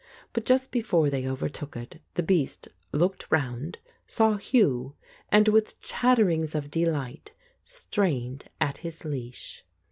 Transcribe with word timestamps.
But 0.33 0.45
just 0.47 0.71
be 0.71 0.81
fore 0.81 1.11
they 1.11 1.29
overtook 1.29 1.75
it, 1.75 2.01
the 2.15 2.23
beast 2.23 2.69
looked 2.91 3.27
round, 3.29 3.77
saw 4.07 4.37
Hugh, 4.37 4.95
and 5.29 5.47
with 5.49 5.79
chatterings 5.79 6.55
of 6.55 6.71
delight 6.71 7.33
strained 7.61 8.45
at 8.59 8.79
his 8.79 9.05
leash. 9.05 9.63